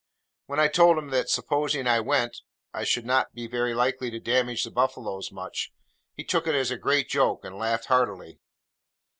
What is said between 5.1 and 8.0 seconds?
much, he took it as a great joke and laughed